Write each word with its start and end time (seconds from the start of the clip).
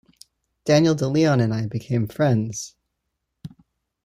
Daniel 0.65 0.95
DeLeon 0.95 1.39
and 1.43 1.53
I 1.53 1.67
became 1.67 2.07
friends... 2.07 2.73